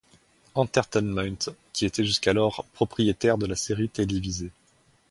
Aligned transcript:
Entertainment, 0.55 1.49
qui 1.73 1.85
était 1.85 2.03
jusqu'alors 2.03 2.65
propriétaire 2.73 3.37
de 3.37 3.45
la 3.45 3.55
série 3.55 3.87
télévisée. 3.87 4.49